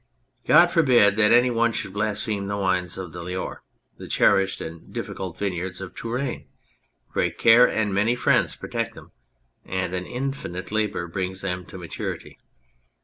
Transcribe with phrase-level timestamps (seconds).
[0.47, 3.61] God forbid that any one should blaspheme the wines of the Loire,
[3.99, 6.47] the cherished and difficult vine yards of Touraine.
[7.11, 9.11] Great care and many friends protect them,
[9.63, 12.39] and an infinite labour brings them to maturity.